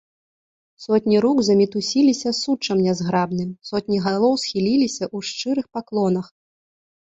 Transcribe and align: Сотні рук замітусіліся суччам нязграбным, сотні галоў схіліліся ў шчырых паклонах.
Сотні 0.85 1.17
рук 1.25 1.41
замітусіліся 1.49 2.33
суччам 2.37 2.77
нязграбным, 2.85 3.51
сотні 3.71 4.01
галоў 4.07 4.33
схіліліся 4.45 5.03
ў 5.15 5.31
шчырых 5.31 5.65
паклонах. 5.79 6.27